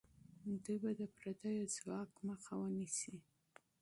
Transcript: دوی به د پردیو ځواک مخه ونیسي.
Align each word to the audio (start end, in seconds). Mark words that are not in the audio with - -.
دوی 0.63 0.77
به 0.83 0.91
د 0.99 1.01
پردیو 1.17 1.71
ځواک 1.75 2.11
مخه 2.27 2.53
ونیسي. 2.57 3.15